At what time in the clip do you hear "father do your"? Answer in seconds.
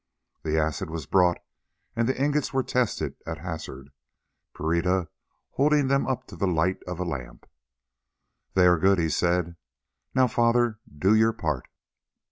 10.25-11.33